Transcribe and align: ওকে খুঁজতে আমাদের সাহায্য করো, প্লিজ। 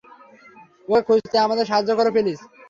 ওকে 0.87 1.01
খুঁজতে 1.07 1.35
আমাদের 1.37 1.65
সাহায্য 1.67 1.91
করো, 1.97 2.09
প্লিজ। 2.15 2.39